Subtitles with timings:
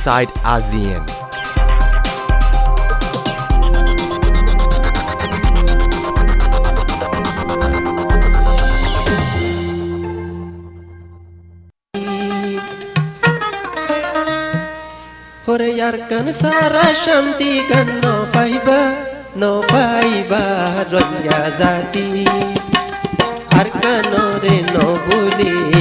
[0.00, 1.04] inside ASEAN.
[15.44, 18.80] Hore yar kan sara shanti kan no paiba
[19.36, 20.44] no paiba
[20.92, 22.24] ronya zati
[23.52, 25.79] har kan ore no bhuli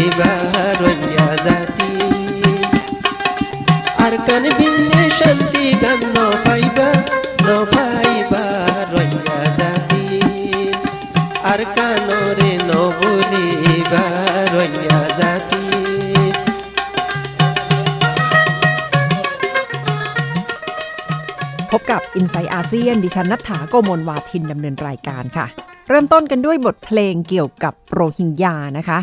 [21.76, 25.46] พบกับ i n s i ซต์อาเซียนดิฉันนัฐถาโกโมลวาทินดำเนินรายการค่ะ
[25.90, 29.00] เริ่มต้นกันด้วยบทเพลงเกี่ยวกับโรฮิงญานะคะ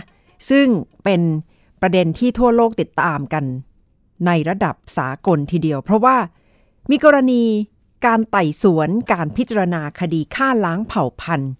[0.50, 0.66] ซึ่ง
[1.04, 1.20] เป็น
[1.80, 3.44] ประเด็นที่ทั่วโลกติดตามกัน
[4.26, 6.16] ในระดับสากลทีเดียว เพราะว่า
[6.90, 7.42] มีกรณี
[8.06, 11.52] การไต่สวนการพิจารณาคดีฆ่าล้างเผ่าพันธุ์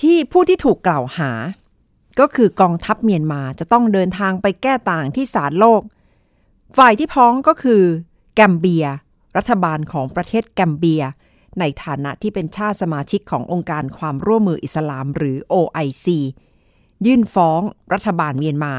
[0.00, 1.30] ที่ผู้ที่ถูกกล่าวหา
[2.20, 5.82] ก็คือกองทัพเมียนมาจะต้องเดินทางไปแก้ต่างที่ศาลโลก
[6.76, 7.82] ฝ่ายที่พ้องก็คือ
[8.34, 8.86] แกมเบีย
[9.36, 11.02] รัฐบาลของประเทศแกมเบีย
[11.60, 16.06] ในฐานะที่เป็นชาติสมาชิกขององค์การความร่วมมืออิสลามหรือ OIC
[17.06, 17.60] ยื่นฟ้อง
[17.92, 18.74] รัฐบาลเมียนมา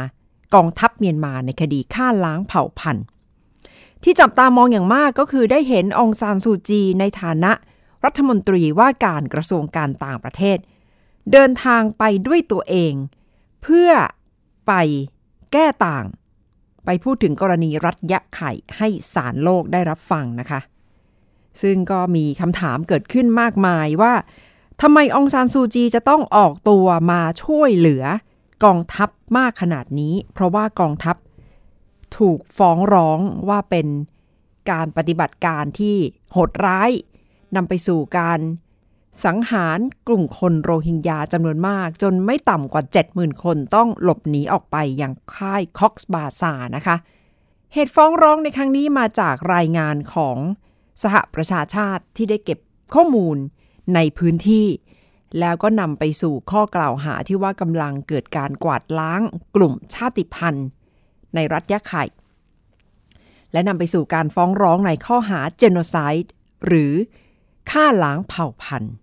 [0.56, 3.06] กองทัพเมียนมาในคดีฆ่าล้างเผ่าพันธุ์
[4.04, 7.52] ที่จับตามองอย่างมากก็คือได้เห็นองซานซูจีในฐานะ
[8.06, 10.58] รัฐมนตรีว่าการกระทรวงการต่างประเทศ
[11.32, 12.94] เดินทางไปด้วยตัวเอง
[13.64, 13.92] เพื่อ
[14.68, 14.74] ไป
[15.54, 16.06] แก้ต่าง
[16.86, 20.60] ไปพูดถึงกรณีรัฐยะไข่ให้สารโลกได้รับฟังนะคะ
[21.62, 24.14] ซึ่งก็มีคำถามเกิดขึ้นมากมายว่า
[24.82, 28.04] ทำไมองซานซูจีจะต้องออกตัวมาช่วยเหลือ
[28.66, 31.16] กองทัพมากขนาดนี้ เพราะว่ากองทัพ
[32.18, 33.88] ถูกฟ้องร้องว่าเป็น
[34.72, 35.96] การปฏิบัติการที่
[36.32, 36.90] โหดร้าย
[37.56, 38.40] นำไปสู่การ
[39.26, 42.84] สังหารกลุ่มคนโรฮิงญาจำนวนมาก จนไม่ต่ำกว่า
[43.14, 46.96] 70,000 คนต้องหลบหนีออกไปอย่างค่ายคอกส์บาซานะคะ
[47.74, 50.38] เหตุฟ้องร้องในครั้งนี้มาจากรายงานของ
[51.04, 52.60] สหประชาชาติที่ได้เก็บ
[52.94, 53.38] ข้อมูล
[53.96, 54.68] ในพื้นที่
[55.40, 59.22] แล้วก็นำไปสู่ข้อกล่าวหาที่ว่ากำลังเกิดการกวาดล้าง
[59.56, 60.68] กลุ่มชาติพันธุ์
[61.36, 62.04] ในรัฐยะไข่
[63.52, 66.32] และนำไปสู่การฟ้องร้องในข้อหาเจโนไซด์
[66.66, 66.94] หรือ
[67.72, 68.94] ฆ่าล้างเผ่าพันธุ์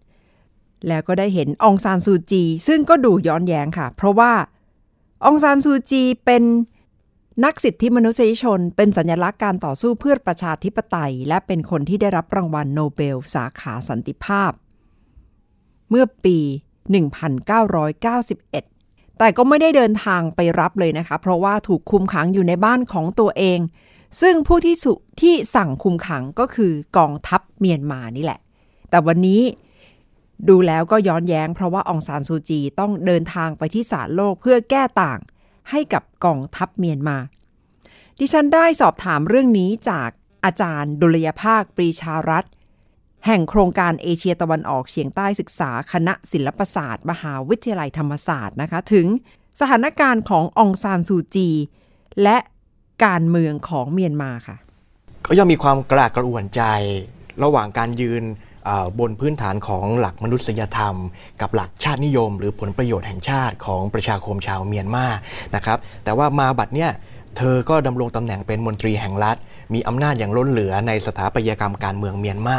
[0.88, 4.32] แล้วก็ได้เห็นองซานซูจี ซึ่งก็ดูย้อนแย้งค่ะ เพราะว่า
[5.25, 6.43] องซานซูจีเป็น
[7.44, 14.53] นักสิทธิมนุษยชน เป็นสัญลักษณ์การต่อสู้เพื่อประชาธิปไตย และเป็นคนที่ได้รับรางวัลโนเบลสาขาสันติภาพ
[15.91, 16.38] เมื่อปี
[17.19, 23.59] 1991 แต่ก็ไม่ได้เดินทางไปรับเลยนะคะ เพราะว่าถูกคุมขังอยู่ในบ้านของตัวเอง
[24.21, 28.41] ซึ่งผู้ที่สุที่สั่งคุมขังก็คือกองทัพเมียนมานี่แหละ
[28.91, 29.43] แต่วันนี้
[30.49, 35.19] ดูแล้วก็ย้อนแย้งเพราะว่าองซานซูจีต้องเดินทางไปที่ศาลโลกเพื่อแก้ต่าง
[35.71, 37.19] ให้กับกองทัพเมียนมา
[38.19, 40.11] ดิฉันได้สอบถามเรื่องนี้จาก
[40.45, 42.45] อาจารย์ดุลยภาคปรีชารัต
[43.27, 49.07] แห่งโครงการเอเชียตะวันออกเฉียงใต้ศึกษาคณะศิลปศาสตร์ มหาวิทยาลัยธรรมศาสตร์นะคะ ถึง
[49.61, 51.51] สถานการณ์ขององซานซูจี
[52.23, 52.37] และ
[53.05, 54.57] การเมืองของเมียนมาค่ะ
[55.27, 56.63] ก็ย่อมมีความกระอักกระอ่วนใจ
[57.43, 58.23] ระหว่างการยืน
[58.99, 60.94] บนพื้นฐานของหลักมนุษยธรรม
[61.41, 65.06] กับหลักชาตินิยม หรือผลประโยชน์แห่งชาติของประชาคมชาวเมียนมา
[65.54, 66.91] นะครับแต่ว่ามาบัดเนี่ย
[67.37, 69.37] เธอก็ดำรงตำแหน่งเป็นมนตรีแห่งรัฐ
[69.75, 72.59] มีอำนาจอย่างล้นเหลือในสถาปัตยกรรมการเมืองเมียนมา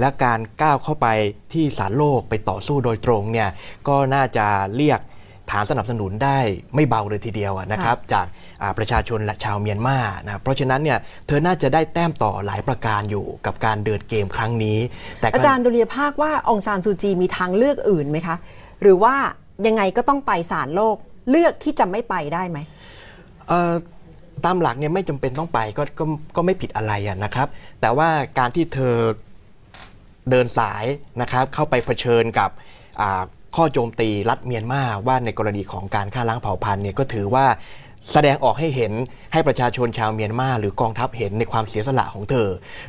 [0.00, 1.06] และการก้าวเข้าไป
[1.52, 3.48] ที่ศาลโลกไปต่อสู้โดยตรงเนี่ย
[3.88, 4.46] ก็น่าจะ
[4.76, 5.00] เรียก
[5.50, 6.38] ฐานสนับสนุนได้
[6.74, 8.26] ไม่เบาเลยทีเดียวนะครับจาก
[8.78, 14.78] ประชาชนและชาวเมียนมานะเพราะฉะนั้นเนี่ยเธอน่าจะได้แต้มต่อหลายประการอยู่กับการเดินเกมครั้งนี้
[15.20, 18.36] แต่อาจารย์ดุลยภาคว่าองซานซูจีมีทางเลือกอื่นไหมคะ
[18.82, 19.14] หรือว่า
[19.66, 20.96] ยังไงก็ต้องไปศาลโลก
[21.30, 22.58] เลือกที่จะไม่ไปได้ไหม
[24.44, 26.04] ตามหลักเนี่ยไม่จำเป็นต้องไปก็ก็
[26.36, 26.92] ก็ไม่ผิดอะไร
[27.24, 27.48] นะครับ
[27.80, 28.08] แต่ว่า
[28.38, 28.94] การที่เธอ
[30.30, 30.84] เดินสาย
[31.20, 32.50] นะครับเข้าไปเผชิญกับ
[33.58, 37.46] ข้อโจมตีรัฐเมียนมาว่าในกรณีของการฆ่าล้างเผ่าพันธุ์เนี่ยก็ถือว่า
[38.12, 38.92] แสดงออกให้เห็น
[39.32, 42.48] ให้ประชาชนชาวเมียนมาหรือกองทัพเห็นในความเสียสละของเธอ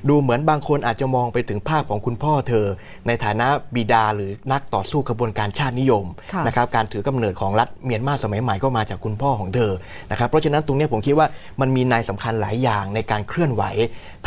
[0.10, 2.66] ดูเหมือนบางคนอาจจะมองไปถึงภาพของคุณพ่อเธอ
[3.07, 6.06] ในฐานะบิดาหรือนักต่อสู้กระบวนการชาตินิยม
[6.48, 9.72] นะครับการถือกำเนิดของรัฐเมียนมาสมัยใหม่ก็มาจากคุณพ่อของเธอ
[10.12, 11.27] นะครับเพราะฉะนั้นตรงนี้ผมคิดว่า
[11.62, 13.63] มันมีนายสำคัญหลายอย่างในการเคลื่อนไหว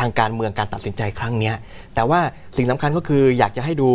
[0.01, 1.53] ทางการเมืองการตัดสินใจครั้งนี้
[1.95, 2.21] แต่ว่า
[2.57, 3.91] สิ่งสำคัญก็คืออยากจะให้ดู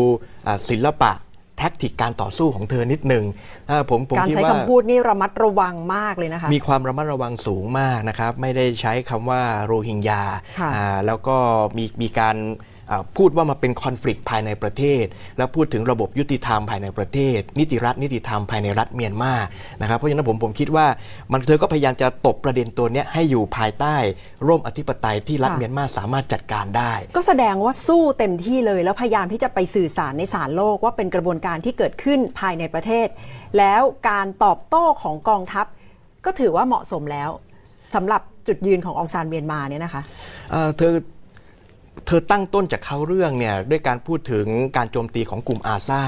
[0.69, 1.11] ศิลปะ
[1.57, 3.25] แท็กติกการต่อสู้ของเธอนิดหนึ่ง
[3.69, 10.23] อ่าผมผมการคิดใช้ว่าคำพูดนี่ระมัดระวังมากเลยนะคะมีความระมัดระวังสูงมากนะครับ ไม่ได้ใช้คำว่าโรฮิงญา
[10.59, 11.37] ค่ะอ่าแล้วก็
[11.77, 12.75] มีมีการอ่า
[13.17, 15.05] พูดว่ามาเป็นคอน FLICT ภายในประเทศ
[15.37, 19.33] แล้วพูดถึงระบบยุติธรรมภายในประเทศ นิติรัฐ นิติธรรมภายในรัฐเมียนมา
[19.81, 20.85] นะครับเพราะฉะนั้นผมผมคิดว่า
[21.31, 23.95] มันเธอก็พยายามจะตบประเด็นตัวเนี้ยให้อยู่ภายใต้
[24.47, 33.07] ร่มอธิปไตยที่รัฐค่ะเมียนมาสามารถจัดการได้ ก็แสดงว่าสู้เต็มที่เลย แล้วพยายามที่จะไปสื่อสารในศาลโลกว่าเป็นกระบวนการที่เกิดขึ้นภายในประเทศ
[33.57, 35.65] แล้วการตอบโต้ของกองทัพ
[36.25, 37.29] ก็ถือว่าเหมาะสมแล้ว
[37.95, 40.01] สำหรับจุดยืนขององซานเมียนมาเนี่ยนะคะ
[40.51, 40.93] เอ่อเธอ
[42.09, 44.45] เธอตั้งต้นจากเขาเรื่องเนี่ยด้วยการพูดถึง
[44.77, 46.03] การโจมตีของกลุ่มอาซา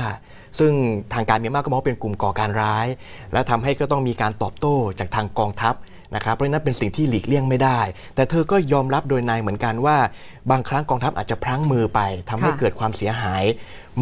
[0.59, 0.71] ซึ่ง
[1.13, 2.87] ทางการเมียนมาก็มองว่าเป็นกลุ่มก่อการร้าย
[3.33, 5.75] และทำให้ก็ต้องมีการตอบโต้จากทางกองทัพ
[6.15, 7.79] นะครับเพราะนั้นเป็นสิ่งที่หลีกเลี่ยงไม่ได้
[8.15, 9.97] แต่เธอก็ยอมรับโดยนายเหมือนกันว่า
[10.51, 11.99] บางครั้งกองทัพอาจจะพลั้งมือไป
[12.29, 13.43] ทำให้เกิดความเสียหาย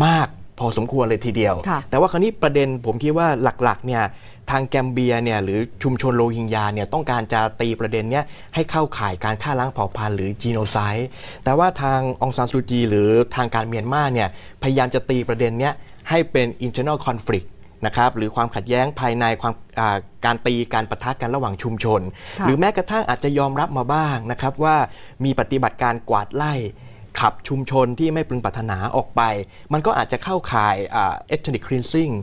[0.05, 0.27] มาก
[0.59, 3.27] พอสมควรเลยทีเดียวค่ะแต่ว่าคราวนี้ประเด็นผมคิดว่า
[3.63, 4.03] หลักๆเนี่ย
[4.51, 8.23] ทางแกมเบียเนี่ยหรือชุมชนโรฮิงญาเนี่ยต้องการจะตีประเด็นเนี้ย
[8.55, 11.07] ให้เข้าข่ายการฆ่าล้างเผ่าพันธุ์หรือจีโนไซด์
[11.43, 14.29] แต่ว่าทางองซานซูจีหรือทางการเมียนมาเนี่ย
[14.63, 15.73] พยายามจะตีประเด็นเนี้ย
[16.09, 17.47] ให้เป็น internal conflict
[17.85, 22.01] นะครับหรือความขัดแย้งภายในความอ่าการตีการประทะกันระหว่างชุมชน
[22.39, 24.75] ค่ะหรือแม้กระทั่งอาจจะยอมรับมาบ้างนะครับว่า
[25.25, 26.53] มีปฏิบัติการกวาดไล่
[27.21, 29.21] ขับชุมชนที่ไม่พึงปรารถนาออกไป
[29.73, 32.13] มันก็อาจจะเข้าข่ายเอ่า ethnic cleansing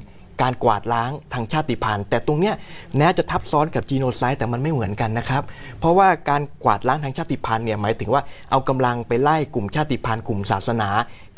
[0.43, 2.55] การกวาดล้างทางชาติพันธุ์ แต่ตรงเนี้ย
[2.96, 5.43] แม้จะทับซ้อนกับจีโนไซด์แต่มันไม่เหมือนกันนะครับ
[5.79, 10.88] เพราะว่าการกวาดล้างทางชาติพันธุ์เนี่ยหมายถึงว่าเอากำลังไปไล่กลุ่มชาติพันธุ์กลุ่มศาสนา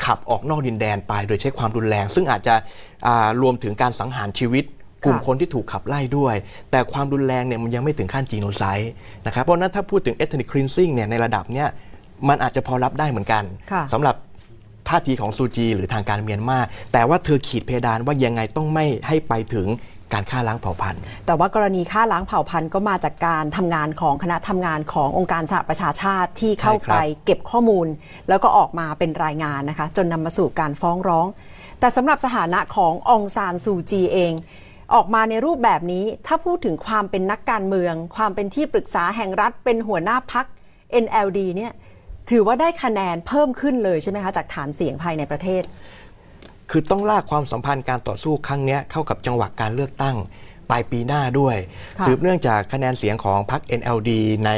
[0.05, 2.55] ขับออกนอกดินแดนไป โดยใช้ความรุนแรง ซึ่งอาจจะ
[3.41, 4.63] รวมถึงการสังหารชีวิต
[5.05, 6.35] กลุ่มคนที่ถูกขับไล่ด้วย
[6.71, 8.91] แต่ความรุนแรงเนี่ยมันยังไม่ถึงขั้นจีโนไซด์
[9.25, 11.67] นะครับเพราะนั้นถ้าพูดถึง ethnic cleansing เนี่ยในระดับเนี้ย
[12.29, 14.15] มันอาจจะพอรับได้เหมือนกันค่ะสำหรับ
[14.89, 16.59] ท่าทีของซูจี หรือทางการเมียนมา
[16.93, 19.67] แต่ว่าเธอขีดเพดานว่ายังไงต้องไม่ให้ไปถึง
[20.13, 27.87] การฆ่าล้างเผ่าพันธุ์ แต่ว่ากรณีฆ่าล้างเผ่าพันธุ์ก็มาจากการทำงานของคณะทำงานขององค์การสหประชาชาติที่เข้าใช่ครับไปเก็บข้อมูล
[28.29, 31.27] แล้วก็ออกมาเป็นรายงานนะคะ จนนำมาสู่การฟ้องร้อง
[31.79, 34.33] แต่สำหรับสถานะขององซานซูจีเอง
[34.93, 40.45] ออกมาในรูปแบบนี้ ถ้าพูดถึงความเป็นนักการเมือง ความเป็นที่ปรึกษาแห่งรัฐเป็นหัวหน้าพัก
[41.03, 41.73] NLD เนี่ย
[42.29, 45.63] ถือว่าได้คะแนนเพิ่มขึ้นเลยใช่ไหมคะจากฐานเสียงภายในประเทศ
[46.71, 50.15] คือต้องลากความสัมพันธ์การต่อสู้ครั้งเนี้ยเข้ากับจังหวะการเลือกตั้ง
[50.69, 51.55] ปลายปีหน้าด้วย
[51.99, 54.11] ค่ะสืบเนื่องจากคะแนนเสียงของพรรค NLD
[54.45, 54.51] ใน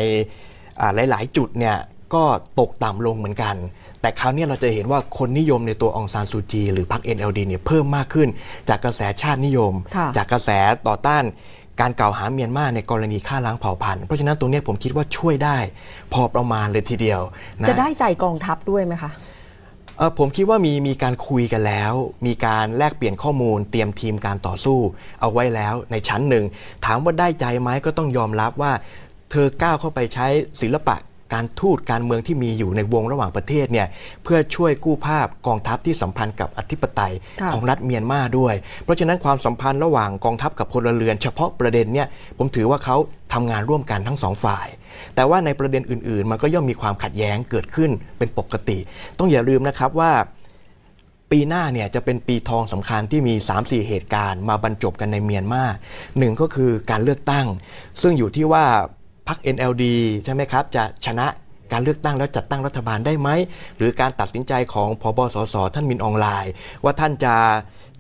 [0.80, 1.78] อ่าหลาย ๆ จุดเนี่ย
[2.14, 2.24] ก็
[2.60, 3.56] ตกต่ำลงเหมือนกัน
[4.02, 8.30] แต่คราวเนี้ยเราจะเห็นว่าคนนิยมในตัวองซานซูจี หรือพรรค NLD เนี่ยเพิ่มมากขึ้น
[8.70, 10.50] จากกระแสชาตินิยมค่ะจากกระแส
[10.88, 11.24] ต่อต้าน
[11.82, 15.58] การกล่าวหาเมียนมาในกรณีฆ่าล้างเผ่าพันธุ์เพราะฉะนั้นตรงเนี้ยผมคิดว่าช่วยได้
[16.14, 17.22] พอประมาณเลยทีเดียว
[17.60, 19.12] นะจะได้ใจกองทัพด้วยไหมคะ
[19.98, 21.94] เอ่อผมคิดว่ามีมีการคุยกันแล้ว
[22.26, 24.80] มีการแลกเปลี่ยนข้อมูล เตรียมทีมการต่อสู้
[25.22, 26.46] เอาไว้แล้วในชั้นหนึ่ง
[26.86, 28.72] ถามว่าได้ใจไหมก็ต้องยอมรับว่า
[29.32, 30.28] เธอก้าวเข้าไปใช้
[30.62, 30.96] ศิลปะ
[31.34, 33.88] การทูตการเมืองที่มีอยู่ในวงระหว่างประเทศเนี่ย
[34.24, 42.96] เพื่อช่วยกู้ภาพกองทัพที่สัมพันธ์กับอธิปไตยค่ะของรัฐเมียนมาด้วย เพราะฉะนั้นความสัมพันธ์ระหว่างกองทัพกับพลเรือน เฉพาะประเด็นเนี่ยผมถือว่าเขา
[43.34, 44.68] ทำงานร่วมกันทั้งสองฝ่าย
[45.16, 48.78] แต่ว่าในประเด็นอื่น ๆ มันก็ย่อมมีความขัดแย้งเกิดขึ้นเป็นปกติ
[49.20, 50.14] ต้องอย่าลืมนะครับว่า
[51.32, 55.64] ปีหน้าเนี่ยจะเป็นปีทองสำคัญที่มี 3-4 เหตุการณ์มาบรรจบกันในเมียนมา
[56.18, 57.48] หนึ่งก็คือการเลือกตั้ง
[58.02, 58.66] ซึ่งอยู่ที่ว่า
[59.30, 59.86] พรรค NLD
[60.26, 61.28] ใช่ไหมครับ จะชนะ
[61.72, 63.30] การเลือกตั้งแล้วจัดตั้งรัฐบาลได้ไหม
[63.78, 66.54] หรือการตัดสินใจของพบสสท่านมินออนไลน์
[66.84, 67.36] ว่าท่านจะ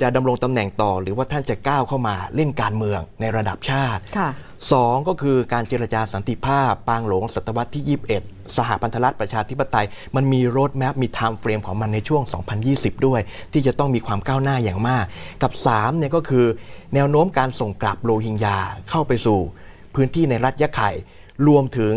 [0.01, 4.30] จะดำรงตำแหน่งต่อ หรือว่าท่านจะก้าวเข้ามาเล่นการเมืองในระดับชาติค่ะ
[4.72, 12.24] สองก็คือการเจรจาสันติภาพ ปางหลงศตวรรษที่ 21 สหพันธรัฐประชาธิปไตย มันมี roadmap มี timeframe ของมันในช่วง
[12.65, 13.22] 2020 ด้วย
[13.53, 15.06] ที่จะต้องมีความก้าวหน้าอย่างมาก
[15.44, 16.46] กับ3เนี่ยก็คือ
[16.94, 18.58] แนวโน้มการส่งกลับโรฮิงญา
[18.89, 19.39] เข้าไปสู่
[19.96, 20.92] พื้นที่ในรัฐยะไข่
[21.48, 21.96] รวมถึง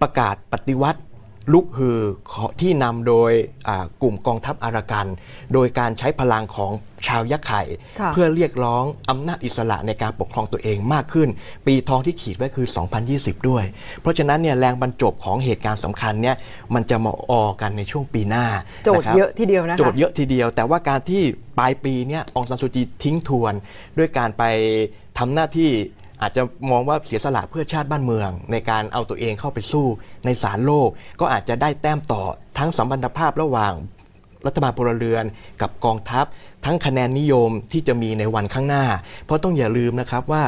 [0.00, 1.00] ประกาศปฏิวัติ
[1.52, 2.00] ลุกฮือ
[2.30, 3.32] ขอที่นำโดย
[3.68, 5.06] อ่ากลุ่มกองทัพอารากัน
[5.52, 6.72] โดยการใช้พลังของ
[7.06, 7.62] ชาวยะไข่
[8.00, 11.28] ค่ะเพื่อเรียกร้องอำนาจอิสระในการปกครองตัวเองมากขึ้น
[11.66, 12.66] ปีทองที่ขีดไว้คือ
[13.06, 13.64] 2020 ด้วย
[14.00, 16.36] เพราะฉะนั้นเนี่ยแรงบรรจบของเหตุการณ์สำคัญเนี่ย
[16.74, 18.46] มันจะมาออกันในช่วงปีหน้า
[18.84, 21.22] โจทย์นครับเยอะทีเดียวนะคะโจทย์เยอะทีเดียว แต่ว่าการที่
[21.58, 23.54] ปลายปีเนี่ยองซานซูจีทิ้งทวน
[23.98, 24.42] ด้วยการไป
[25.18, 25.70] ทำหน้าที่
[26.22, 29.86] อาจจะมองว่าเสียสละเพื่อชาติบ้านเมือง ในการเอาตัวเองเข้าไปสู้
[30.24, 30.88] ในศาลโลก
[31.20, 32.22] ก็อาจจะได้แต้มต่อ
[32.58, 33.72] ทั้งสัมพันธภาพระหว่าง
[34.46, 35.24] รัฐบาลพลเรือน
[35.62, 36.24] กับกองทัพ
[36.64, 38.84] ทั้งคะแนนนิยมที่จะมีในวันข้างหน้า
[39.24, 40.42] เพราะต้องอย่าลืมนะครับว่า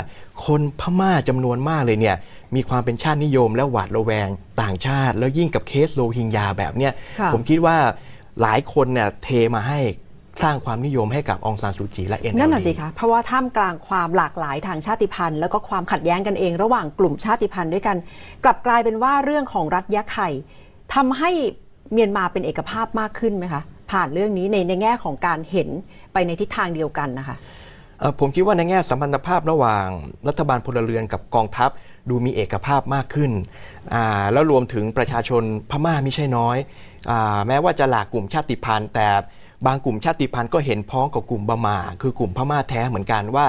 [0.46, 2.16] คนพม่าจำนวนมากเลยเนี่ย
[2.54, 4.28] มีความเป็นชาตินิยมและหวาดระแวง
[4.62, 6.92] ต่างชาติ แล้วยิ่งกับเคสโรฮิงญาแบบเนี้ย
[7.32, 7.76] ผมคิดว่า
[8.42, 9.80] หลายคนเนี่ยเทมาให้
[10.43, 17.97] สร้างความนิยมให้กับองซานซูจีและ NLD นั่นน่ะสิคะเพราะว่าท่ามกลางความหลากหลายทางชาติพันธุ์ แล้วก็ความขัดแย้งกันเอง ระหว่างกลุ่มชาติพันธุ์ด้วยกัน
[18.45, 20.28] กลับกลายเป็นว่าเรื่องของรัฐยะไข่
[20.95, 21.31] ทำให้
[21.93, 25.69] เมียนมาเป็นเอกภาพมากขึ้นไหมคะผ่านเรื่องนี้ในในแง่ของการเห็น
[26.12, 27.37] ไปในทิศทางเดียวกันนะคะ
[27.99, 29.87] เอ่อผมคิดว่าในแง่สัมพันธภาพระหว่าง
[30.28, 31.71] รัฐบาลพลเรือนกับกองทัพ
[32.09, 33.33] ดูมีเอกภาพมากขึ้น
[33.95, 36.57] อ่าแล้วรวมถึงประชาชนพม่าไม่ใช่น้อย
[37.11, 39.07] อาแม้ว่าจะหลากกลุ่มชาติพันธุ์แต่
[39.67, 43.47] บางกลุ่มชาติพันธุ์ก็เห็นพ้องกับกลุ่มบามาคือกลุ่มพม่าแท้เหมือนกันว่า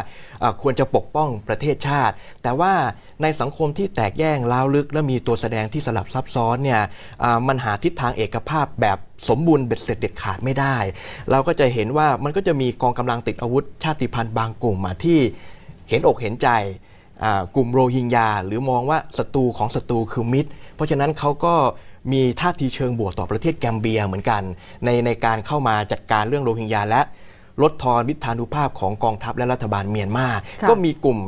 [0.61, 2.73] ควรจะปกป้องประเทศชาติ แต่ว่า
[3.21, 6.81] ในสังคมที่แตกแยกล้าวลึก และมีตัวแสดงที่สลับซับซ้อนเนี่ย
[7.47, 8.97] มันหาทิศทางเอกภาพแบบ
[9.29, 10.77] สมบูรณ์เบ็ดเสร็จเด็ดขาดไม่ได้
[11.31, 15.19] เราก็จะเห็นว่ามันก็จะมีกองกำลังติดอาวุธชาติพันธุ์บางกลุ่มมาที่
[15.89, 16.49] เห็นอกเห็นใจ
[17.55, 21.55] กลุ่มโรฮิงญาหรือมองว่าศัตรูของศัตรูคือมิตร เพราะฉะนั้นเขาก็
[22.11, 24.41] มีท่าทีเชิงบวกต่อประเทศแกมเบียเหมือนกัน
[24.85, 27.01] ในในการเข้ามาจัดการเรื่องโรฮิงญาและ
[27.61, 30.27] ลดทอนวิธานุภาพของกองทัพและรัฐบาลเมียนมา
[30.61, 31.19] ค่ะก็มีกลุ่ม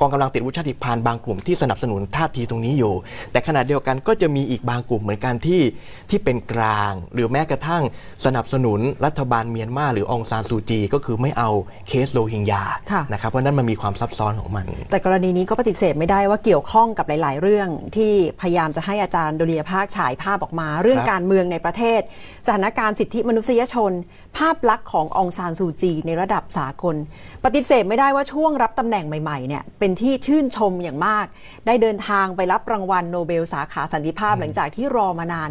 [0.00, 2.94] กองกำลังติดอาวุธชาติพันธุ์บางกลุ่มที่สนับสนุนท่าทีตรงนี้อยู่
[3.32, 5.62] แต่ขณะเดียวกันก็จะมีอีกบางกลุ่มเหมือนกันที่
[6.10, 7.82] ที่เป็นกลาง หรือแม้กระทั่ง
[8.24, 11.50] สนับสนุนรัฐบาลเมียนมาหรือองซานซูจี ก็คือไม่เอา
[11.88, 12.62] เคสโรฮิงญา
[12.92, 22.00] ค่ะนะครับเพราะฉะนั้นมันมีความซับซ้อนของมัน แต่กรณีนี้ก็ปฏิเสธไม่ได้ว่าเกี่ยวข้องกับหลาย ๆ เรื่องที่พยายามจะให้อาจารย์ดุลยภาคฉายภาพออกมา เรื่องครับการเมืองในประเทศ
[22.46, 23.92] สถานการณ์สิทธิมนุษยชน
[24.38, 26.96] ภาพลักษณ์ขององซานซูจี ในระดับสากล
[27.44, 31.26] ปฏิเสธไม่ได้ว่าช่วงรับตำแหน่งใหม่ ๆ เนี่ยเป็นที่ชื่นชมอย่างมาก
[31.66, 35.50] ได้เดินทางไปรับรางวัลโนเบลสาขาสันติภาพหลังจากที่รอมานาน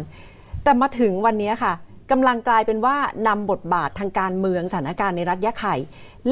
[0.64, 1.72] แต่มาถึงวันนี้ค่ะ
[2.10, 2.96] กำลังกลายเป็นว่า
[3.28, 5.74] นำบทบาททางการเมืองสถานการณ์ในรัฐยะไข่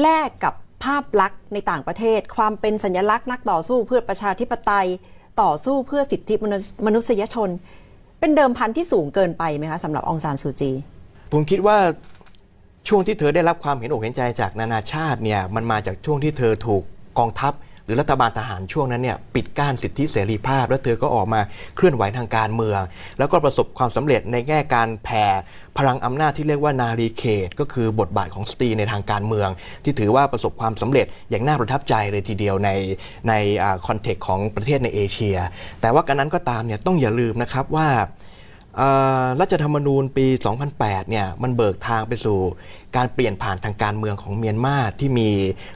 [0.01, 4.87] แลกกับภาพลักษณ์ในต่างประเทศ ความเป็นสัญลักษณ์นักต่อสู้เพื่อประชาธิปไตย
[5.41, 7.49] ต่อสู้เพื่อสิทธิมนุษมนุษยชน
[8.19, 10.71] เป็นเดิมพันที่สูงเกินไปไหมคะสำหรับองซานซูจี
[11.33, 11.77] ผมคิดว่า
[12.87, 16.83] ช่วงที่เธอได้รับความเห็นอกเห็นใจจากนานาชาติเนี่ยมันมาจากช่วงที่เธอถูก
[17.19, 17.53] กองทัพ
[17.85, 21.41] หรือรัฐบาลทหารช่วงนั้นเนี่ยปิดกั้นสิทธิเสรีภาพ แล้วเธอก็ออกมา
[21.75, 22.81] เคลื่อนไหวทางการเมือง
[23.17, 25.25] แล้วก็ประสบความสำเร็จในแง่การแผ่
[25.77, 29.49] พลังอำนาจที่เรียกว่านารีเขต ก็คือบทบาทของสตรีในทางการเมือง
[29.83, 32.69] ที่ถือว่าประสบความสำเร็จอย่างน่าประทับใจเลยทีเดียวใน
[33.29, 33.33] ใน
[33.87, 35.37] context ของประเทศในเอเชีย
[35.81, 37.87] แต่ว่ากระนั้นก็ตามเนี่ยต้องอย่าลืมนะครับว่า
[39.39, 40.27] รัฐธรรมนูญปี
[40.69, 42.39] 2008 เนี่ย มันเบิกทางไปสู่
[42.95, 45.29] การเปลี่ยนผ่านทางการเมืองของเมียนมาที่มี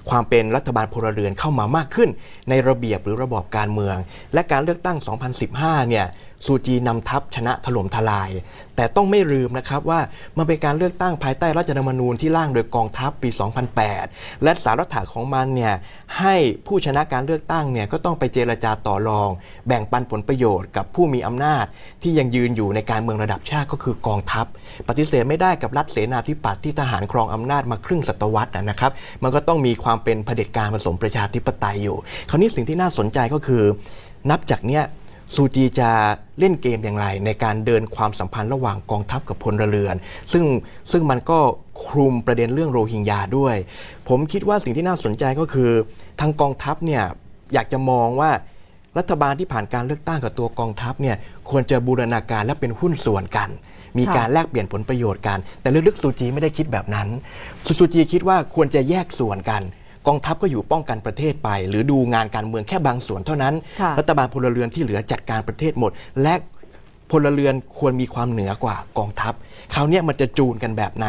[0.09, 2.09] ความเป็นรัฐบาลพลเรือนเข้ามามากขึ้น
[2.49, 3.97] ในระเบียบหรือระบอบการเมือง
[4.33, 4.97] และการเลือกตั้ง
[5.43, 6.05] 2015 เนี่ย
[6.45, 8.29] ซูจีนำทัพชนะถล่มทลาย
[8.75, 9.99] แต่ต้องไม่ลืมนะครับว่า
[10.37, 13.29] มันเป็นการเลือกตั้งภายใต้รัฐธรรมนูญที่ร่างโดยกองทัพปี
[13.85, 15.73] 2008 และสารัฐาของมันเนี่ย
[16.19, 16.35] ให้
[16.67, 19.29] ผู้ชนะการเลือกตั้งเนี่ยก็ต้องไปเจรจาต่อรอง
[19.67, 21.65] แบ่งปันผลประโยชน์กับผู้มีอำนาจ
[22.03, 24.45] ที่ยังยืนอยู่ในการเมืองระดับชาติก็คือกองทัพ
[24.87, 28.91] ปฏิเสธไม่ได้กับรัฐเสนาธิปัตย์ที่ทหารครองอำนาจมาครึ่งศตวรรษนะนะครับ
[29.23, 31.97] มันก็ต้องมีความเป็นเผด็จการผสมประชาธิปไตยอยู่
[32.29, 33.63] คราวนี้สิ่งที่น่าสนใจก็คือ
[34.29, 34.83] นับจากเนี้ย
[35.35, 35.89] ซูจีจะ
[36.39, 39.95] เล่นเกมอย่างไร ในการเดินความสัมพันธ์ระหว่างกองทัพกับพลเรือน
[40.31, 40.43] ซึ่ง
[40.91, 41.39] ซึ่งมันก็
[41.85, 43.55] คลุมประเด็นเรื่องโรฮิงญาด้วย
[44.07, 45.71] ผมคิดว่าสิ่งที่น่าสนใจก็คือ
[46.19, 47.03] ทางกองทัพเนี่ย
[47.53, 48.31] อยากจะมองว่า
[48.97, 51.15] รัฐบาลที่ผ่านการเลือกตั้งกับตัวกองทัพเนี่ย
[51.49, 53.49] ควรจะบูรณาการและเป็นหุ้นส่วนกัน
[53.97, 57.07] มีการแลกเปลี่ยนผลประโยชน์กัน แต่ลึกๆซูจีไม่ได้คิดแบบนั้น
[57.79, 59.61] ซูจีคิดว่าควรจะแยกส่วนกัน
[60.07, 65.91] กองทัพก็อยู่ป้องกันประเทศไป หรือดูงานการเมืองแค่บางส่วนเท่านั้นค่ะรัฐบาลพลเรือนที่เหลือจัดการประเทศหมด
[66.23, 66.35] และ
[67.11, 69.33] พลเรือนควรมีความเหนือกว่ากองทัพ
[69.73, 71.07] คราวเนี้ยมันจะจูนกันแบบไหน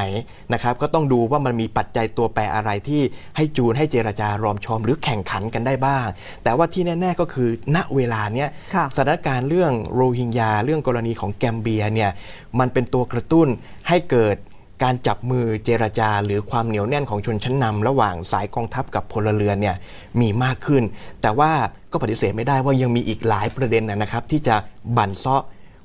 [0.52, 3.02] นะครับ ก็ต้องดูว่ามันมีปัจจัยตัวแปรอะไรที่
[3.36, 6.06] ให้จูนให้เจรจารอมชอม หรือแข่งขันกันได้บ้าง
[6.44, 12.10] แต่ว่าที่แน่ ๆก็คือณเวลาเนี้ยค่ะสถานการณ์เรื่องโรฮิงญาเรื่องกรณีของแกมเบียเนี่ย
[12.58, 13.48] มันเป็นตัวกระตุ้น
[13.88, 14.36] ให้เกิด
[14.82, 19.76] การจับมือเจรจา หรือความเหนียวแน่นของชนชั้นนำระหว่างสายกองทัพกับพลเรือนเนี่ย
[20.20, 20.82] มีมากขึ้น
[21.22, 21.50] แต่ว่า
[21.92, 24.56] ก็ปฏิเสธไม่ได้ว่ายังมีอีกหลายประเด็นนะนะครับ ที่จะ
[24.96, 25.42] บั่นเซาะ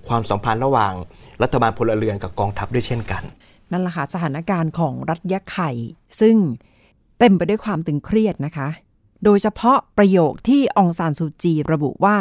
[0.07, 0.93] ความสัมพันธ์ระหว่าง
[1.41, 3.23] รัฐบาลพลเรือนกับกองทัพด้วยเช่นกัน
[3.71, 5.71] นั่นแหละค่ะสถานการณ์ของรัฐยะไข่
[6.21, 6.35] ซึ่ง
[7.19, 8.67] เต็มไปด้วยความตึงเครียดนะคะ
[9.23, 12.17] โดยเฉพาะประโยคที่องซานซูจีระบุว่า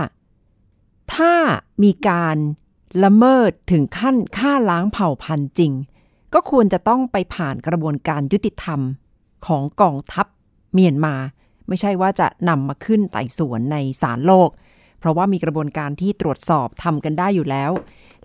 [1.14, 1.35] ถ้า
[1.83, 2.37] มีการ
[3.05, 5.73] ละเมิดถึงขั้นฆ่าล้างเผ่าพันธุ์จริง
[6.35, 8.81] ก็ควรจะต้องไปผ่านกระบวนการยุติธรรม
[9.47, 10.27] ของกองทัพ
[10.73, 11.15] เมียนมา
[11.69, 14.51] ไม่ใช่ว่าจะนำมาขึ้นไต่สวนในศาลโลก
[14.99, 17.71] เพราะว่ามีกระบวนการที่ตรวจสอบทำกันได้อยู่แล้ว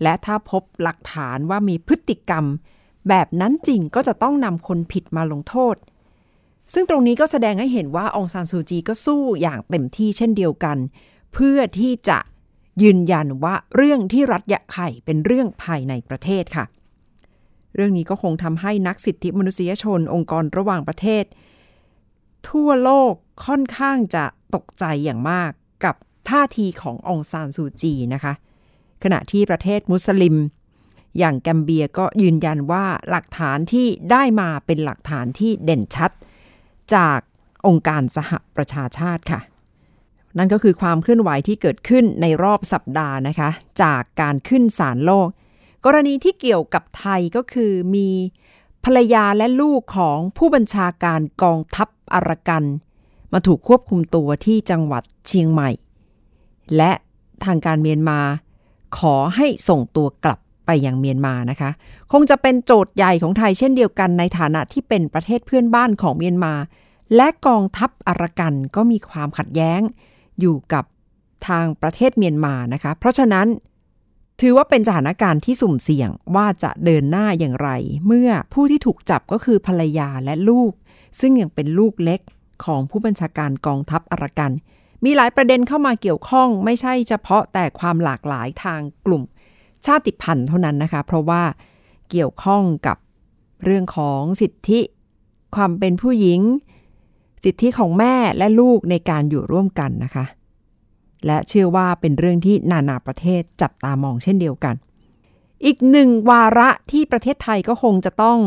[0.02, 2.46] และถ้าพบหลักฐานว่ามีพฤติกรรม
[3.10, 5.76] แบบนั้นจริงก็จะต้องนำคนผิดมาลงโทษ
[6.74, 10.78] ซึ่งตรงนี้ก็แสดงให้เห็นว่าองซานซูจีก็สู้อย่างเต็มที่เช่นเดียวกัน
[11.34, 12.18] เพื่อที่จะ
[12.82, 16.66] ยืนยันว่าเรื่องที่รัฐยะไข่เป็นเรื่องภายในประเทศค่ะ
[17.78, 21.24] เรื่องนี้ก็คงทำให้นักสิทธิมนุษยชนองค์กรระหว่างประเทศ
[22.50, 23.14] ทั่วโลก
[23.46, 25.52] ค่อนข้างจะตกใจอย่างมาก
[25.86, 25.96] กับ
[26.30, 28.34] ท่าทีขององซานซูจีนะคะ
[29.04, 30.36] ขณะที่ประเทศมุสลิม
[31.20, 36.12] อย่างแกมเบียก็ยืนยันว่าหลักฐานที่ได้มาเป็นหลักฐานที่เด่นชัด
[36.96, 37.20] จาก
[37.68, 39.40] องค์การสหประชาชาติค่ะ
[40.38, 43.50] นั่นก็คือความเคลื่อนไหวที่เกิดขึ้นในรอบสัปดาห์นะคะ
[43.84, 45.28] จากการขึ้นศาลโลก
[45.86, 48.10] กรณีที่เกี่ยวกับไทยก็คือมี
[48.84, 52.64] ภรรยาและลูกของผู้บัญชาการกองทัพอารกัน
[53.34, 55.70] มาถูกควบคุมตัวที่จังหวัดเชียงใหม่
[56.76, 56.92] และ
[57.46, 58.20] ทางการเมียนมา
[58.98, 61.70] ขอให้ส่งตัวกลับไปยังเมียนมานะคะ
[62.12, 66.54] คงจะเป็นโจทย์ใหญ่ของไทยเช่นเดียวกันในฐานะที่เป็นประเทศเพื่อนบ้านของเมียนมา
[67.16, 69.82] และกองทัพอารกันก็มีความขัดแย้ง
[70.40, 70.86] อยู่กับ
[71.48, 73.48] ทางประเทศเมียนมานะคะ เพราะฉะนั้น
[74.41, 77.70] ถือว่าเป็นสถานการณ์ที่สุ่มเสี่ยงว่าจะเดินหน้าอย่างไร
[78.08, 80.72] เมื่อผู้ที่ถูกจับก็คือภรรยาและลูก
[81.20, 82.22] ซึ่งยังเป็นลูกเล็ก
[82.65, 84.51] ของผู้บัญชาการกองทัพอารกัน
[85.06, 89.24] มีหลายประเด็นเข้ามาเกี่ยวข้อง ไม่ใช่เฉพาะแต่ความหลากหลายทางกลุ่ม
[89.86, 91.44] ชาติพันธุ์เท่านั้นนะคะ เพราะว่า
[92.10, 92.98] เกี่ยวข้องกับ
[93.63, 94.79] เรื่องของสิทธิ
[95.56, 96.41] ความเป็นผู้หญิง
[97.46, 100.25] สิทธิของแม่และลูกในการอยู่ร่วมกันนะคะ
[101.26, 104.76] และเชื่อว่าเป็นเรื่องที่นานาประเทศจับตามองเช่นเดียวกัน
[105.66, 108.40] อีกหนึ่งวาระที่ประเทศไทยก็คงจะต้อง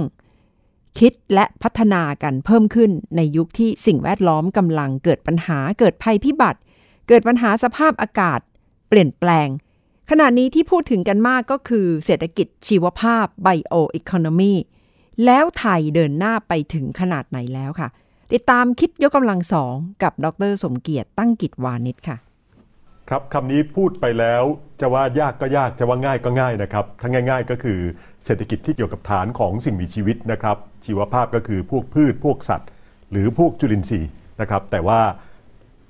[0.99, 6.61] คิดและพัฒนากันเพิ่มขึ้นในยุคที่สิ่งแวดล้อมกำลังเกิดปัญหาเกิดภัยพิบัติ
[7.09, 8.41] เกิดปัญหาสภาพอากาศ
[8.89, 9.49] เปลี่ยนแปลง
[10.11, 14.55] ขณะนี้ที่พูดถึงกันมากก็คือเศรษฐกิจชีวภาพ Bioeconomy
[15.25, 17.89] แล้วไทยเดินหน้าไปถึงขนาดไหนแล้วค่ะ
[18.33, 22.17] ติดตามคิดยกกำลังสองกับดรสมเกียรติตั้งกิจวานิชค่ะ
[23.15, 24.43] ครับคำนี้พูดไปแล้ว
[24.81, 27.79] จะว่ายากก็ยากจะว่าง่ายก็ง่ายนะครับทั้งง่าย ๆ ก็คือ
[28.25, 32.69] เศรษฐกิจที่เกี่ยวกับฐานของสิ่งมีชีวิตนะครับ ชีวภาพก็คือพวกพืชพวกสัตว์
[33.11, 35.01] หรือพวกจุลินทรีย์นะครับ แต่ว่า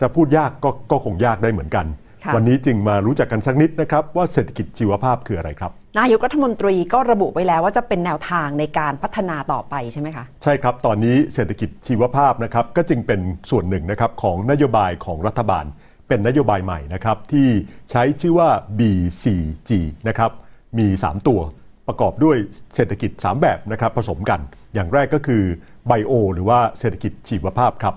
[0.00, 1.86] จะพูดยากก็ก็คงยากได้เหมือนกัน
[2.24, 15.64] ค่ะวันนี้จึงมารู้จักกันสักนิดนะครับ ว่าเศรษฐกิจชีวภาพคืออะไรครับนายกรัฐมนตรีก็ระบุไว้แล้วว่าจะเป็นแนวทางในการพัฒนาต่อไปใช่ไหมคะใช่ครับ ตอนนี้เศรษฐกิจชีวภาพนะครับก็จึงเป็นส่วนหนึ่งนะครับของนโยบายของรัฐบาล
[16.10, 17.48] เป็นนโยบายใหม่นะครับที่
[17.90, 19.70] ใช้ชื่อว่า BCG
[20.08, 20.30] นะครับ
[20.78, 21.40] มี 3 ตัว
[21.86, 22.36] ประกอบด้วย
[22.74, 24.40] เศรษฐกิจ 3 แบบนะครับผสมกัน
[24.74, 25.42] อย่างแรกก็คือ
[25.86, 27.94] ไบโอหรือว่าเศรษฐกิจชีวภาพครับ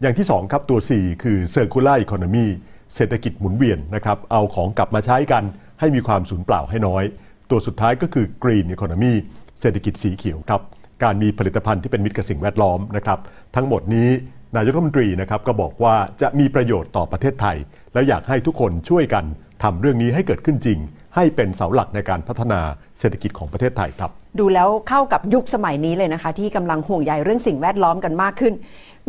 [0.00, 2.46] อย่างที่ 2 ครับตัว 4 คือ Circular Economy
[2.94, 5.44] เศรษฐกิจหมุนเวียนนะครับเอาของกลับมาใช้กัน
[5.80, 7.04] ให้มีความสูญเปล่าให้น้อย
[7.50, 9.12] ตัวสุดท้ายก็คือ Green Economy
[9.60, 10.62] เศรษฐกิจสีเขียวครับ
[11.02, 13.18] การมีผลิตภัณฑ์ที่เป็นมิตรกับสิ่งแวดล้อมนะครับ
[13.56, 14.08] ทั้งหมดนี้
[14.54, 17.56] นายกรัฐมนตรีนะครับก็บอกว่าจะมีประโยชน์ต่อประเทศไทย
[17.94, 19.24] แล้วอยากให้ทุกคนช่วยกัน
[19.62, 20.78] ทำเรื่องนี้ให้เกิดขึ้นจริง
[21.14, 22.60] ให้เป็นเสาหลักในการพัฒนา
[22.98, 28.54] เศรษฐกิจของประเทศไทยครับ ดูแล้วเข้ากับยุคสมัยนี้เลยนะคะ ที่กำลังห่วงใยเรื่องสิ่งแวดล้อมกันมากขึ้น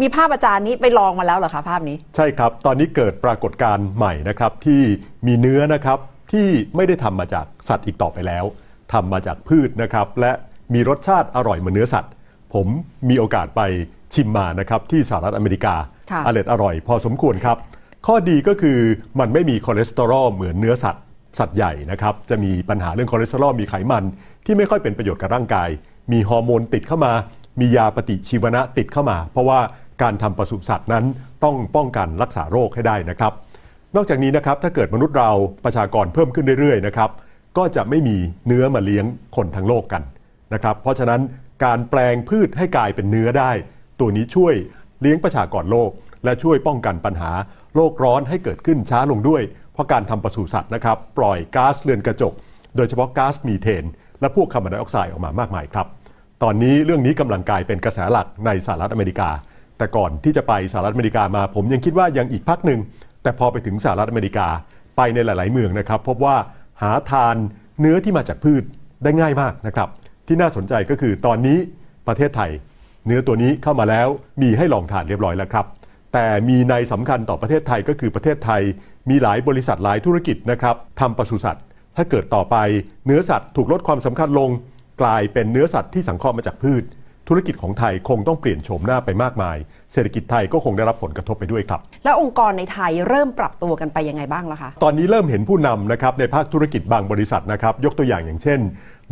[0.02, 4.82] มีภาพอาจารย์นี้ไปลองมาแล้วเหรอคะภาพนี้ ใช่ครับ ตอนนี้เกิดปรากฏการณ์ใหม่นะครับที่
[5.28, 6.00] มีเนื้อนะครับ
[6.32, 8.45] ที่ไม่ได้ทำมาจากสัตว์อีกต่อไปแล้ว
[8.93, 10.32] ทำมาจากพืชนะครับและ
[10.73, 12.12] มีรสชาติอร่อยเหมือนเนื้อสัตว์
[12.54, 12.67] ผม
[13.10, 13.62] มีโอกาสไป
[14.13, 15.76] ชิมมานะครับที่สหรัฐอเมริกา
[16.12, 17.58] ค่ะอร่อยอร่อย พอสมควรครับ
[18.08, 18.80] ข้อดีก็คือ
[19.20, 21.04] มันไม่มีคอเลสเตอรอลเหมือนเนื้อสัตว์
[21.39, 24.04] สัตว์ใหญ่นะครับจะมีปัญหาเรื่องคอเลสเตอรอลมีไขมัน
[24.46, 25.70] ที่ไม่ค่อยเป็นประโยชน์กับร่างกาย
[26.12, 27.13] มีฮอร์โมนติดเข้ามา
[27.60, 29.60] มียาปฏิชีวนะติดเข้ามา เพราะว่า
[30.02, 31.06] การทำปศุสัตว์นั้น
[31.43, 33.34] ต้องป้องกันรักษาโรคให้ได้นะครับ
[33.96, 35.32] นอกจากนี้นะครับถ้าเกิดมนุษย์เรา
[35.65, 37.10] ประชากรเพิ่มขึ้นเรื่อยๆนะครับ
[37.58, 38.17] ก็จะไม่มี
[38.48, 40.04] เนื้อมาเลี้ยงคนทั้งโลกกัน
[40.54, 41.22] นะครับเพราะฉะนั้น
[41.65, 43.52] การแปลงพืชให้กลายเป็นเนื้อได้
[43.99, 44.53] ตัวนี้ช่วย
[45.01, 45.91] เลี้ยงประชากรโลก
[46.23, 47.31] และช่วยป้องกันปัญหา
[47.75, 49.41] โลกร้อนให้เกิดขึ้นช้าลงด้วย
[49.73, 52.33] เพราะการทำปศุสัตว์นะครับ ปล่อยก๊าซเรือนกระจก
[52.75, 53.83] โดยเฉพาะก๊าซมีเทน
[54.19, 55.88] และพวกคาร์บอนไดออกไซด์ออกมามากมายครับ
[56.43, 59.29] ตอนนี้เรื่องนี้กำลังกลายเป็นกระแสหลักในสหรัฐอเมริกา
[59.77, 62.79] แต่ก่อนที่จะไปสหรัฐอเมริกามา ผมยังคิดว่ายังอีกพักหนึ่ง
[63.23, 64.47] แต่พอไปถึงสหรัฐอเมริกา
[64.97, 66.36] ไปในหลาย ๆ เมืองนะครับ พบว่า
[66.81, 67.36] หาทาน
[67.79, 68.63] เนื้อที่มาจากพืช
[69.03, 69.89] ได้ง่ายมากนะครับ
[70.27, 71.57] ที่น่าสนใจก็คือตอนนี้
[72.07, 72.51] ประเทศไทย
[73.08, 74.08] เนื้อตัวนี้เข้ามาแล้ว
[74.41, 75.65] มีให้ลองทานเรียบร้อยแล้วครับ
[76.13, 78.62] แต่มีในสำคัญต่อประเทศไทยก็คือประเทศไทย
[79.10, 81.63] มีหลายบริษัทหลายธุรกิจนะครับทำปศุสัตว์
[81.98, 82.56] ถ้าเกิดต่อไป
[83.06, 84.50] เนื้อสัตว์ถูกลดความสำคัญลง
[85.02, 86.84] กลายเป็นเนื้อสัตว์ที่สังเคราะห์มาจากพืช
[87.28, 89.58] ธุรกิจของไทยคงต้องเปลี่ยนโฉมหน้าไปมากมาย
[89.93, 98.60] เศรษฐกิจไทยก็คงได้รับผลกระทบไปด้วยครับ แล้วองค์กรในไทยเริ่มปรับตัวกันไปยังไงบ้างล่ะคะตอนนี้เริ่มเห็นผู้นำนะครับในภาคธุรกิจบางบริษัทนะครับยกตัวอย่างอย่างเช่น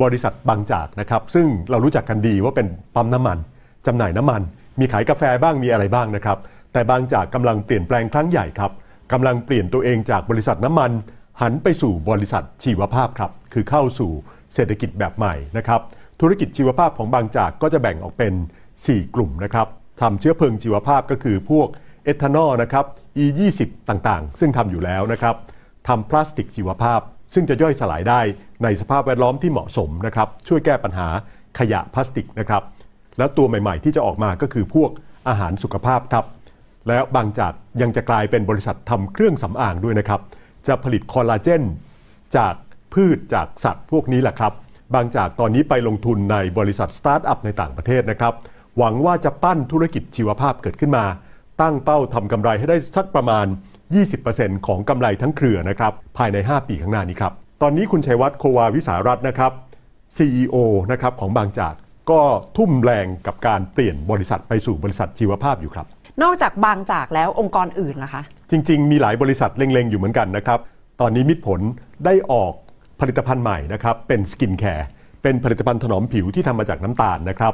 [0.04, 3.38] บริษัทบางจากนะครับซึ่งเรารู้จักกันดีว่าเป็นปั๊มน้ำมัน
[3.88, 4.42] จำหน่ายน้ำมัน
[4.80, 6.38] มีขายกาแฟบ้างมีอะไรบ้างนะครับ
[6.74, 8.72] แต่บางจากกำลังเปลี่ยนแปลงครั้งใหญ่ครับ
[9.12, 10.92] กำลังเปลี่ยนตัวเองจากบริษัทน้ำมัน
[11.42, 14.12] หันไปสู่บริษัทชีวภาพครับคือเข้าสู่
[14.54, 15.82] เศรษฐกิจแบบใหม่นะครับ
[16.22, 18.34] ธุรกิจชีวภาพของบางจากก็จะแบ่งออกเป็น
[18.76, 19.68] 4 กลุ่มนะครับ
[20.02, 21.68] ทำเชื้อเพลิงชีวภาพก็คือพวก
[22.04, 22.86] เอทานอลนะครับ
[23.24, 25.36] E20 ต่างๆ ซึ่งทำอยู่แล้วนะครับ
[25.88, 27.00] ทำพลาสติกชีวภาพ
[27.34, 28.22] ซึ่งจะย่อยสลายได้
[28.64, 31.08] ในสภาพแวดล้อมที่เหมาะสมนะครับช่วยแก้ปัญหา
[31.60, 32.64] ขยะพลาสติกนะครับ
[33.18, 34.90] แล้วตัวใหม่ๆ ที่จะออกมาก็คือพวก
[35.28, 36.26] อาหารสุขภาพครับ
[36.88, 40.22] แล้วบางจากยังจะกลายเป็นบริษัททำเครื่องสำอางด้วยนะครับ
[40.68, 41.64] จะผลิตคอลลาเจน
[42.38, 42.54] จาก
[42.94, 44.54] พืชจากสัตว์พวกนี้แหละครับ
[44.96, 48.34] บางจากตอนนี้ไปลงทุนในบริษัทสตาร์ทอัพในต่างประเทศนะครับ
[48.78, 51.06] หวังว่าจะปั้นธุรกิจชีวภาพเกิดขึ้นมา
[51.62, 53.46] ตั้งเป้าทำกำไรให้ได้สักประมาณ
[54.06, 59.52] 20%ของกำไรทั้งเครือนะครับ ภายใน 5 ปีข้างหน้านี้ครับ ตอนนี้คุณชัยวัฒน์โควาวิสารัตน์นะครับ
[60.18, 60.56] CEO
[60.92, 61.74] นะครับของบางจาก
[62.12, 62.22] ก็
[62.58, 65.86] ทุ่มแรงกับการเปลี่ยนบริษัทไปสู่บริษัทชีวภาพอยู่ครับ
[66.24, 70.60] นอกจากบางจากแล้วองค์กรอื่นล่ะคะ จริง ๆ มีหลายบริษัทเล็งๆอยู่เหมือนกันนะครับ
[71.02, 71.62] ตอนนี้มิตรผล
[72.06, 72.54] ได้ออก
[73.00, 74.88] ผลิตภัณฑ์ใหม่นะครับ เป็นสกินแคร์
[75.24, 77.54] เป็นผลิตภัณฑ์ถนอมผิวที่ทำมาจากน้ำตาลนะครับ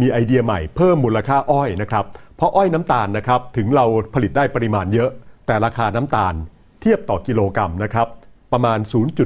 [0.00, 2.04] มีไอเดียใหม่เพิ่มมูลค่าอ้อยนะครับ
[2.36, 3.84] เพราะอ้อยน้ำตาลนะครับถึงเรา
[4.14, 5.10] ผลิตได้ปริมาณเยอะ
[5.46, 6.34] แต่ราคาน้ำตาล
[6.80, 8.08] เทียบต่อกิโลกรัมนะครับ
[8.52, 8.78] ประมาณ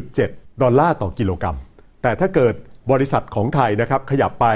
[0.07, 1.57] 0.7 ดอลลาร์ต่อกิโลกรัม
[2.03, 2.55] แต่ถ้าเกิด
[2.91, 4.47] บริษัทของไทยนะครับขยับไป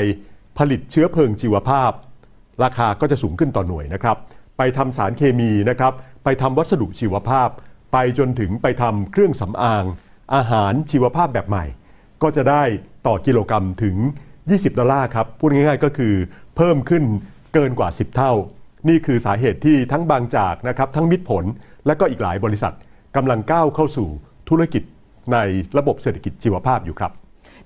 [0.58, 1.90] ผลิตเชื้อเพลิงชีวภาพ
[2.62, 4.16] ราคาก็จะสูงขึ้นต่อหน่วยนะครับ
[4.58, 5.92] ไปทำสารเคมีนะครับ
[6.24, 7.48] ไปทำวัสดุชีวภาพ
[7.92, 9.84] ไปจนถึงไปทำเครื่องสำอาง
[10.34, 11.64] อาหารชีวภาพแบบใหม่
[12.22, 12.62] ก็จะได้
[13.06, 13.96] ต่อกิโลกรัมถึง
[14.38, 16.14] 20 ดอลลาร์ครับ พูดง่ายๆก็คือ
[16.56, 17.04] เพิ่มขึ้น
[17.54, 18.32] เกินกว่า 10 เท่า
[18.88, 21.44] นี่คือสาเหตุที่ทั้งบางจากนะครับทั้งมิตรผล
[21.86, 22.74] และก็อีกหลายบริษัท
[23.16, 24.08] กำลังก้าวเข้าสู่
[24.48, 24.82] ธุรกิจ
[25.32, 25.38] ใน
[25.78, 27.12] ระบบเศรษฐกิจชีวภาพอยู่ครับ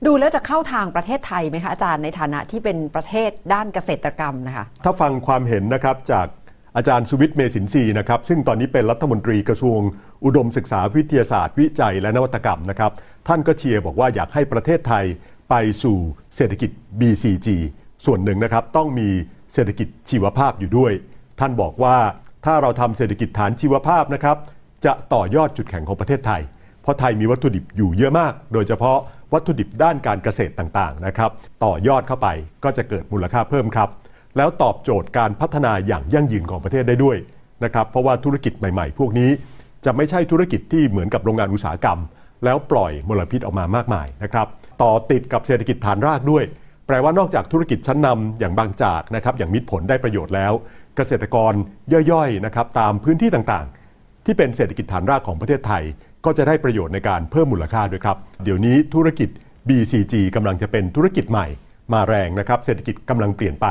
[0.07, 6.27] ดูแล้วจะเข้าทางประเทศไทยไหมคะอาจารย์ในฐานะที่เป็นประเทศด้านเกษตรกรรมนะคะถ้าฟังความเห็นนะครับจาก
[6.77, 9.81] อาจารย์สุวิทย์เมสินทรีนะครับซึ่งตอนนี้เป็นรัฐมนตรีกระทรวง
[10.25, 12.91] อุดมศึกษาวิทยาศาสตร์วิจัยและนวัตกรรมนะครับ
[13.29, 15.05] ท่านก็เชียร์บอกว่าอยากให้ประเทศไทย
[15.51, 15.99] ไปสู่
[16.37, 17.49] เศรษฐกิจ BCG
[18.05, 19.09] ส่วนหนึ่งนะครับต้องมี
[19.53, 20.93] เศรษฐกิจชีวภาพอยู่ด้วย
[21.41, 21.97] ท่านบอกว่า
[22.45, 24.37] ถ้าเราทำเศรษฐกิจฐานชีวภาพนะครับ
[24.85, 26.43] จะต่อยอดจุดแข็งของประเทศไทย
[26.83, 28.99] เพราะไทยมีวัตถุดิบอยู่เยอะมาก โดยเฉพาะ
[29.33, 31.31] วัตถุดิบด้านการเกษตรต่างๆนะครับ
[31.65, 32.29] ต่อยอดเข้าไป
[32.65, 33.89] ก็จะเกิดมูลค่าเพิ่มครับ
[34.37, 37.17] แล้วตอบโจทย์การพัฒนาอย่างยั่งยืนของประเทศได้ด้วย
[37.65, 39.31] นะครับ เพราะว่าธุรกิจใหม่ๆ พวกนี้
[39.85, 41.99] จะไม่ใช่ธุรกิจที่เหมือนกับโรงงานอุตสาหกรรม
[42.45, 44.47] แล้วปล่อยมลพิษออกมามากมายนะครับ
[44.83, 46.45] ต่อติดกับเศรษฐกิจฐานรากด้วย
[46.87, 50.53] แปลว่านอกจากธุรกิจชั้นนำอย่างบางจากนะครับอย่างมิตรผลได้ประโยชน์แล้ว
[50.97, 51.53] เกษตรกร
[52.13, 55.83] ย่อยๆนะครับตามพื้นที่ต่างๆ ที่เป็นเศรษฐกิจฐานรากของประเทศไทย
[56.25, 59.29] ก็จะได้ประโยชน์ในการเพิ่มมูลค่าด้วยครับ เดี๋ยวนี้ธุรกิจ
[59.69, 61.47] BCG กำลังจะเป็นธุรกิจใหม่
[61.93, 63.67] มาแรงนะครับ เศรษฐกิจกำลังเปลี่ยนไป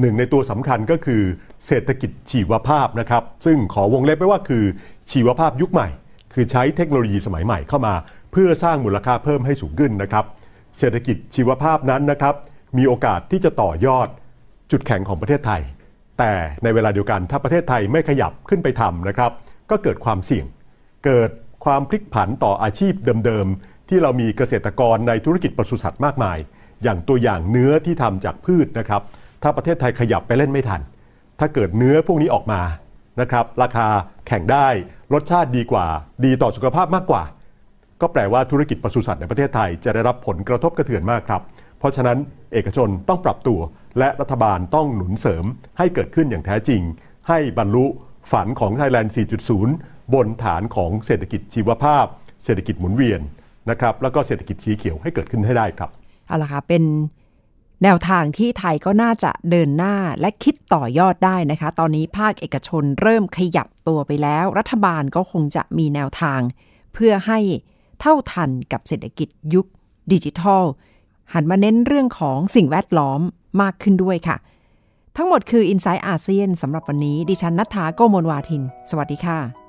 [0.00, 1.22] หนึ่งในตัวสำคัญก็คือ
[1.66, 4.64] เศรษฐกิจชีวภาพนะครับ ซึ่งขอวงเล็บไว้ว่าคือ
[5.12, 5.88] ชีวภาพยุคใหม่
[6.34, 7.94] คือใช้เทคโนโลยีสมัยใหม่เข้ามา
[8.32, 10.24] เพื่อสร้างมูลค่าเพิ่มให้สูงขึ้นนะครับ
[10.78, 12.34] เศรษฐกิจชีวภาพนั้นนะครับ
[12.78, 14.08] มีโอกาสที่จะต่อยอด
[14.70, 15.62] จุดแข็งของประเทศไทย
[16.18, 16.32] แต่
[16.62, 19.30] ในเวลาเดียวกันถ้าประเทศไทยไม่ขยับขึ้นไปทำนะครับ
[19.70, 20.46] ก็เกิดความเสี่ยง
[21.04, 21.30] เกิด
[21.66, 22.92] ความพลิกผันต่ออาชีพ
[23.26, 26.38] เดิมๆ ที่เรามีเกษตรกรในธุรกิจปศุสัตว์มากมาย
[26.82, 29.02] อย่างตัวอย่างเนื้อที่ทำจากพืชนะครับ
[29.42, 30.80] ถ้าประเทศไทยขยับไปเล่นไม่ทัน
[31.40, 32.60] ถ้าเกิดเนื้อพวกนี้ออกมา
[33.20, 33.86] นะครับราคา
[34.26, 34.68] แข่งได้
[35.12, 35.86] รสชาติดีกว่า
[36.24, 37.22] ดีต่อสุขภาพมากกว่า
[38.00, 41.42] ก็แปลว่าธุรกิจปศุสัตว์ในประเทศไทยจะได้รับผลกระทบกระเทือนมากครับ
[41.78, 42.18] เพราะฉะนั้น
[42.52, 43.60] เอกชนต้องปรับตัว
[43.98, 45.44] และรัฐบาลต้องหนุนเสริม
[45.78, 46.82] ให้เกิดขึ้นอย่างแท้จริง
[47.28, 47.86] ให้บรรลุ
[48.32, 49.10] ฝันของ Thailand
[49.56, 52.06] 4.0 บนฐานของเศรษฐกิจชีวภาพ
[52.44, 53.20] เศรษฐกิจหมุนเวียน
[53.70, 55.90] นะครับแล้วก็เศรษฐกิจสีเขียวให้เกิดขึ้นให้ได้ครับ
[56.26, 56.82] เอาละค่ะเป็น
[57.82, 66.40] แนวทางที่ไทยก็น่าจะเดินหน้าและคิดต่อยอดได้นะคะ ตอนนี้ภาคเอกชนเริ่มขยับตัวไปแล้ว รัฐบาลก็คงจะมีแนวทาง
[66.94, 67.38] เพื่อให้
[68.00, 69.66] เท่าทันกับเศรษฐกิจยุค
[70.12, 70.64] ดิจิทัล
[71.32, 73.20] หันมาเน้นเรื่องของสิ่งแวดล้อม
[73.62, 74.36] มากขึ้นด้วยค่ะ
[75.16, 79.65] ทั้งหมดคือ i n s i ซต์อาเซียนสำหรับวันนี้ดิฉันนัฐาโกโมลวาทิน สวัสดีค่ะ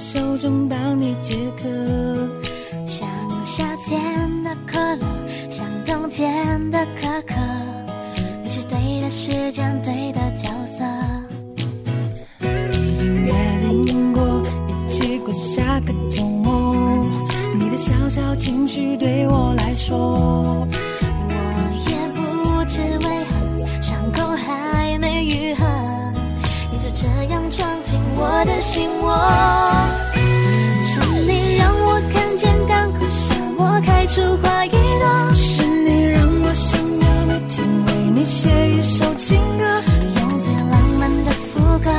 [0.00, 1.68] 手中，帮你解渴。
[2.86, 3.06] 像
[3.44, 4.00] 夏天
[4.42, 5.06] 的可乐，
[5.50, 7.34] 像冬天的可可，
[8.42, 10.82] 你是对的时间，对的角色。
[12.72, 13.32] 已经约
[13.84, 17.06] 定过，一起过下个周末。
[17.58, 20.66] 你的小小情绪对我来说，
[21.28, 21.34] 我
[21.90, 25.66] 也不知为何，伤口还没愈合，
[26.72, 29.59] 你就这样闯进我的心窝。
[39.00, 39.64] 首情歌，
[40.20, 41.90] 用最浪漫的副歌，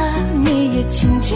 [0.43, 1.35] 你也轻轻